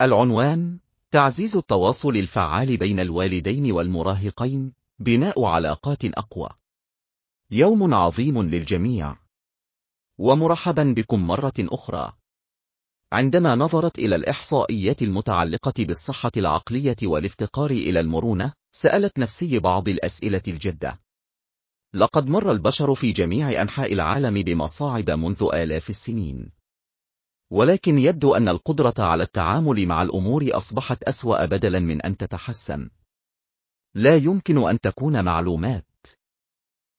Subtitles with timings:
[0.00, 0.78] العنوان
[1.10, 6.48] تعزيز التواصل الفعال بين الوالدين والمراهقين بناء علاقات أقوى.
[7.50, 9.16] يوم عظيم للجميع.
[10.18, 12.12] ومرحبا بكم مرة أخرى.
[13.12, 21.00] عندما نظرت إلى الإحصائيات المتعلقة بالصحة العقلية والافتقار إلى المرونة سألت نفسي بعض الأسئلة الجدة.
[21.94, 26.57] لقد مر البشر في جميع أنحاء العالم بمصاعب منذ آلاف السنين.
[27.50, 32.90] ولكن يبدو أن القدرة على التعامل مع الأمور أصبحت أسوأ بدلا من أن تتحسن.
[33.94, 35.84] لا يمكن أن تكون معلومات.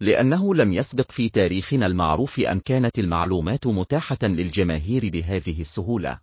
[0.00, 6.20] لأنه لم يسبق في تاريخنا المعروف أن كانت المعلومات متاحة للجماهير بهذه السهولة.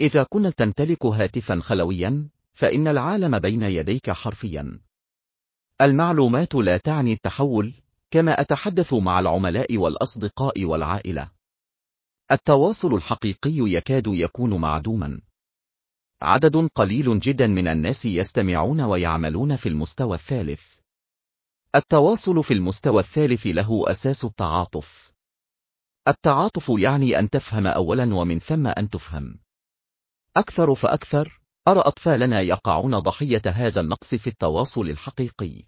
[0.00, 4.80] إذا كنت تمتلك هاتفا خلويا فإن العالم بين يديك حرفيا.
[5.80, 7.74] المعلومات لا تعني التحول
[8.10, 11.41] كما أتحدث مع العملاء والأصدقاء والعائلة.
[12.32, 15.20] التواصل الحقيقي يكاد يكون معدوما.
[16.22, 20.74] عدد قليل جدا من الناس يستمعون ويعملون في المستوى الثالث.
[21.74, 25.12] التواصل في المستوى الثالث له أساس التعاطف.
[26.08, 29.38] التعاطف يعني أن تفهم أولا ومن ثم أن تفهم.
[30.36, 35.64] أكثر فأكثر أرى أطفالنا يقعون ضحية هذا النقص في التواصل الحقيقي.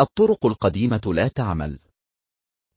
[0.00, 1.78] الطرق القديمة لا تعمل.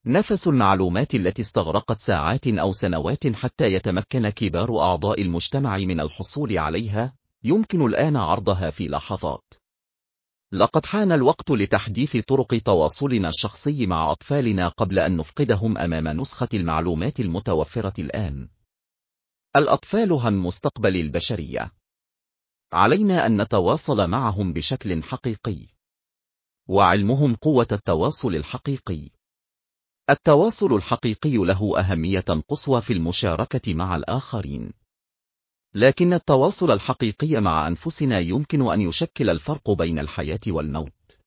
[0.05, 7.13] نفس المعلومات التي استغرقت ساعات أو سنوات حتى يتمكن كبار أعضاء المجتمع من الحصول عليها
[7.43, 9.53] يمكن الآن عرضها في لحظات.
[10.51, 17.19] لقد حان الوقت لتحديث طرق تواصلنا الشخصي مع أطفالنا قبل أن نفقدهم أمام نسخة المعلومات
[17.19, 18.49] المتوفرة الآن.
[19.55, 21.71] الأطفال هم مستقبل البشرية.
[22.73, 25.67] علينا أن نتواصل معهم بشكل حقيقي.
[26.67, 29.18] وعلمهم قوة التواصل الحقيقي.
[30.09, 34.71] التواصل الحقيقي له أهمية قصوى في المشاركة مع الآخرين.
[35.75, 41.17] لكن التواصل الحقيقي مع أنفسنا يمكن أن يشكل الفرق بين الحياة والموت.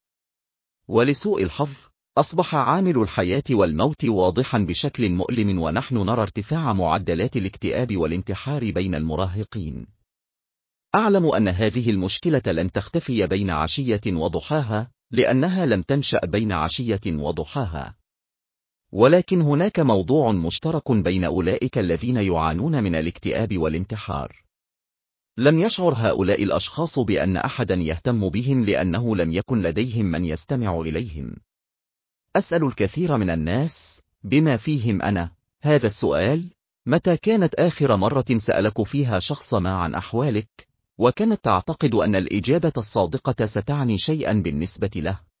[0.87, 1.69] ولسوء الحظ
[2.17, 9.87] أصبح عامل الحياة والموت واضحا بشكل مؤلم ونحن نرى ارتفاع معدلات الاكتئاب والانتحار بين المراهقين.
[10.95, 18.02] أعلم أن هذه المشكلة لن تختفي بين عشية وضحاها لأنها لم تنشأ بين عشية وضحاها.
[18.93, 24.43] ولكن هناك موضوع مشترك بين أولئك الذين يعانون من الاكتئاب والانتحار.
[25.37, 31.35] لم يشعر هؤلاء الأشخاص بأن أحدا يهتم بهم لأنه لم يكن لديهم من يستمع إليهم.
[32.35, 35.31] أسأل الكثير من الناس بما فيهم أنا.
[35.61, 36.49] هذا السؤال
[36.85, 40.67] متى كانت آخر مرة سألك فيها شخص ما عن أحوالك؟
[40.97, 45.32] وكانت تعتقد أن الإجابة الصادقة ستعني شيئا بالنسبة له؟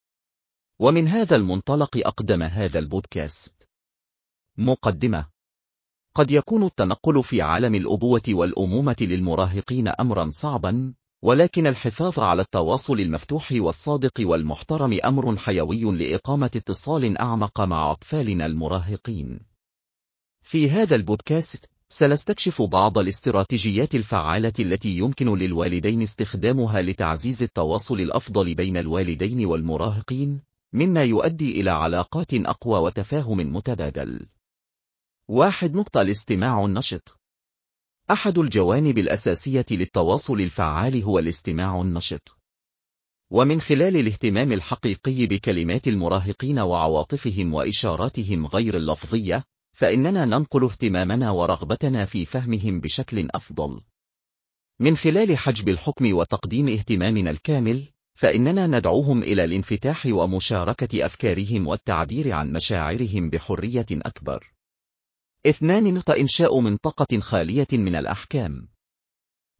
[0.79, 3.67] ومن هذا المنطلق أقدم هذا البودكاست.
[4.57, 5.27] مقدمة.
[6.15, 13.51] قد يكون التنقل في عالم الأبوة والأمومة للمراهقين أمرا صعبا ولكن الحفاظ على التواصل المفتوح
[13.51, 19.39] والصادق والمحترم أمر حيوي لإقامة اتصال أعمق مع أطفالنا المراهقين.
[20.41, 28.77] في هذا البودكاست سنستكشف بعض الاستراتيجيات الفعالة التي يمكن للوالدين استخدامها لتعزيز التواصل الأفضل بين
[28.77, 34.27] الوالدين والمراهقين مما يؤدي إلى علاقات أقوى وتفاهم متبادل.
[35.27, 37.19] واحد نقطة الاستماع النشط
[38.11, 42.37] أحد الجوانب الأساسية للتواصل الفعال هو الاستماع النشط.
[43.31, 52.25] ومن خلال الاهتمام الحقيقي بكلمات المراهقين وعواطفهم وإشاراتهم غير اللفظية، فإننا ننقل اهتمامنا ورغبتنا في
[52.25, 53.81] فهمهم بشكل أفضل.
[54.79, 57.92] من خلال حجب الحكم وتقديم اهتمامنا الكامل،
[58.23, 64.53] فإننا ندعوهم إلى الانفتاح ومشاركة أفكارهم والتعبير عن مشاعرهم بحرية أكبر.
[65.45, 68.67] اثنان إنشاء منطقة خالية من الأحكام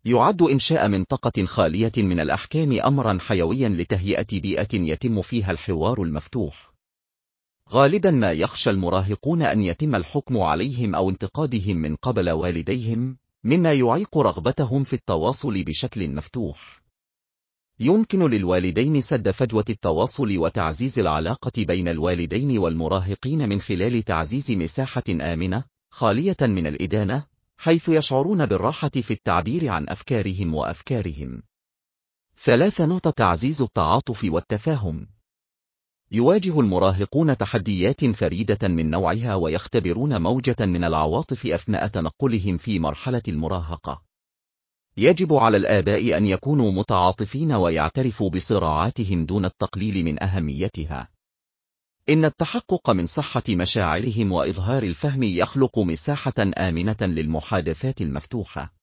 [0.05, 6.73] يعد إنشاء منطقة خالية من الأحكام أمرا حيويا لتهيئة بيئة يتم فيها الحوار المفتوح.
[7.69, 14.17] غالبا ما يخشى المراهقون أن يتم الحكم عليهم أو انتقادهم من قبل والديهم، مما يعيق
[14.17, 16.82] رغبتهم في التواصل بشكل مفتوح.
[17.85, 25.63] يمكن للوالدين سد فجوة التواصل وتعزيز العلاقة بين الوالدين والمراهقين من خلال تعزيز مساحة آمنة،
[25.91, 27.25] خالية من الإدانة،
[27.57, 31.43] حيث يشعرون بالراحة في التعبير عن أفكارهم وأفكارهم.
[32.37, 35.07] ثلاثة نقطة تعزيز التعاطف والتفاهم
[36.11, 44.12] يواجه المراهقون تحديات فريدة من نوعها ويختبرون موجة من العواطف أثناء تنقلهم في مرحلة المراهقة.
[44.97, 51.09] يجب على الآباء أن يكونوا متعاطفين ويعترفوا بصراعاتهم دون التقليل من أهميتها.
[52.09, 58.73] إن التحقق من صحة مشاعرهم وإظهار الفهم يخلق مساحة آمنة للمحادثات المفتوحة.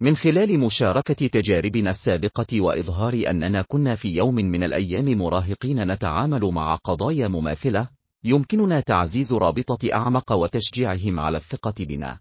[0.00, 6.74] من خلال مشاركة تجاربنا السابقة وإظهار أننا كنا في يوم من الأيام مراهقين نتعامل مع
[6.74, 7.88] قضايا مماثلة،
[8.24, 12.20] يمكننا تعزيز رابطة أعمق وتشجيعهم على الثقة بنا.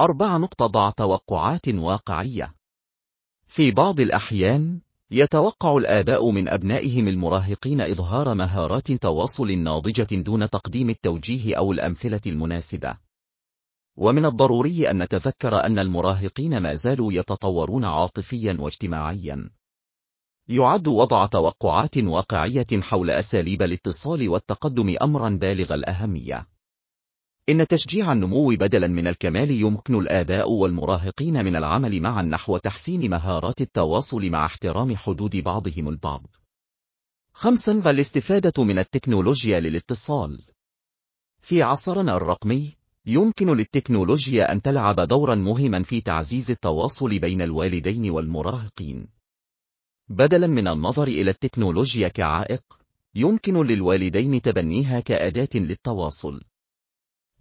[0.00, 2.54] أربع نقطة ضع توقعات واقعية.
[3.46, 4.80] في بعض الأحيان،
[5.10, 12.96] يتوقع الآباء من أبنائهم المراهقين إظهار مهارات تواصل ناضجة دون تقديم التوجيه أو الأمثلة المناسبة.
[13.96, 19.50] ومن الضروري أن نتذكر أن المراهقين ما زالوا يتطورون عاطفيا واجتماعيا.
[20.48, 26.53] يعد وضع توقعات واقعية حول أساليب الاتصال والتقدم أمرا بالغ الأهمية.
[27.48, 33.60] إن تشجيع النمو بدلا من الكمال يمكن الآباء والمراهقين من العمل معا نحو تحسين مهارات
[33.60, 36.26] التواصل مع احترام حدود بعضهم البعض.
[37.32, 40.42] خمسا الاستفادة من التكنولوجيا للاتصال.
[41.42, 42.76] في عصرنا الرقمي،
[43.06, 49.08] يمكن للتكنولوجيا أن تلعب دورا مهما في تعزيز التواصل بين الوالدين والمراهقين.
[50.08, 52.62] بدلا من النظر إلى التكنولوجيا كعائق،
[53.14, 56.40] يمكن للوالدين تبنيها كأداة للتواصل.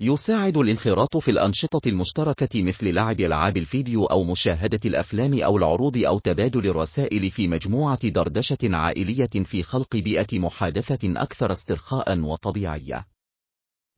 [0.05, 6.19] يساعد الانخراط في الأنشطة المشتركة مثل لعب ألعاب الفيديو أو مشاهدة الأفلام أو العروض أو
[6.19, 13.07] تبادل الرسائل في مجموعة دردشة عائلية في خلق بيئة محادثة أكثر استرخاء وطبيعية.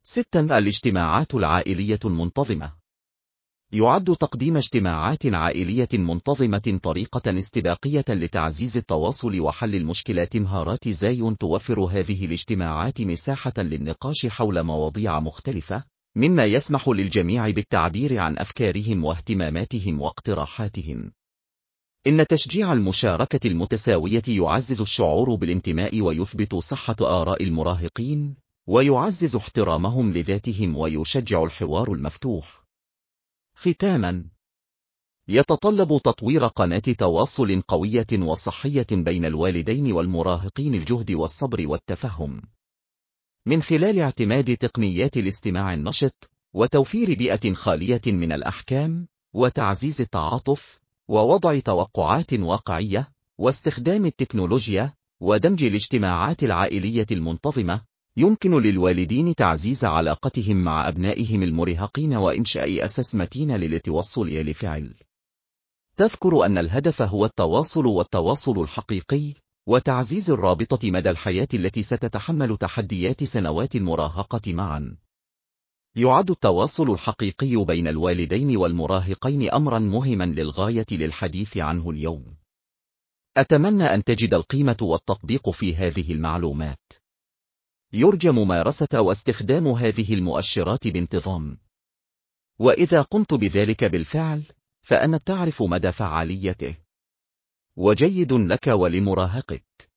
[0.04, 2.74] ستا الاجتماعات العائلية المنتظمة.
[3.72, 10.38] يعد تقديم اجتماعات عائلية منتظمة طريقة استباقية لتعزيز التواصل وحل المشكلات.
[10.38, 15.94] مهارات زاي توفر هذه الاجتماعات مساحة للنقاش حول مواضيع مختلفة.
[16.16, 21.12] مما يسمح للجميع بالتعبير عن أفكارهم واهتماماتهم واقتراحاتهم.
[22.08, 28.36] إن تشجيع المشاركة المتساوية يعزز الشعور بالانتماء ويثبت صحة آراء المراهقين
[28.68, 32.66] ويعزز احترامهم لذاتهم ويشجع الحوار المفتوح.
[33.56, 34.26] ختاما
[35.28, 42.42] يتطلب تطوير قناة تواصل قوية وصحية بين الوالدين والمراهقين الجهد والصبر والتفهم.
[43.47, 52.33] من خلال اعتماد تقنيات الاستماع النشط وتوفير بيئة خالية من الأحكام وتعزيز التعاطف ووضع توقعات
[52.33, 57.81] واقعية واستخدام التكنولوجيا ودمج الاجتماعات العائلية المنتظمة
[58.18, 64.94] يمكن للوالدين تعزيز علاقتهم مع أبنائهم المرهقين وإنشاء أساس متين للتوصل لفعل.
[65.97, 69.33] تذكر أن الهدف هو التواصل والتواصل الحقيقي،
[69.68, 74.98] وتعزيز الرابطة مدى الحياة التي ستتحمل تحديات سنوات المراهقة معا.
[75.96, 82.38] يعد التواصل الحقيقي بين الوالدين والمراهقين أمرا مهما للغاية للحديث عنه اليوم.
[83.38, 86.94] أتمنى أن تجد القيمة والتطبيق في هذه المعلومات.
[87.94, 91.58] يرجى ممارسة واستخدام هذه المؤشرات بانتظام.
[92.60, 94.44] وإذا قمت بذلك بالفعل،
[94.82, 96.85] فأنا تعرف مدى فعاليته.
[97.75, 99.92] وجيد لك ولمراهقك.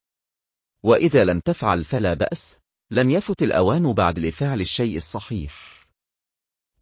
[0.83, 2.59] وإذا لم تفعل فلا بأس،
[2.91, 5.87] لم يفت الأوان بعد لفعل الشيء الصحيح.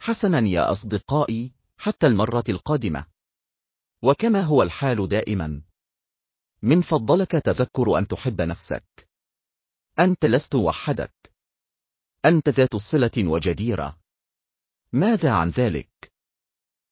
[0.01, 3.07] حسنا يا أصدقائي، حتى المرة القادمة.
[4.03, 5.63] وكما هو الحال دائما.
[6.63, 9.09] من فضلك تذكر أن تحب نفسك.
[9.99, 11.33] أنت لست وحدك.
[12.25, 13.99] أنت ذات صلة وجديرة.
[14.93, 15.96] ماذا عن ذلك؟